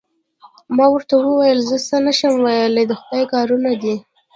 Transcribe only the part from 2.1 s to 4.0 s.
شم ویلای، د خدای کارونه دي.